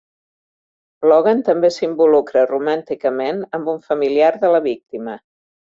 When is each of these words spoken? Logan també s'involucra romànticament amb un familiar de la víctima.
Logan 1.11 1.43
també 1.51 1.71
s'involucra 1.75 2.47
romànticament 2.53 3.47
amb 3.59 3.73
un 3.77 3.81
familiar 3.91 4.35
de 4.45 4.55
la 4.57 4.69
víctima. 4.71 5.23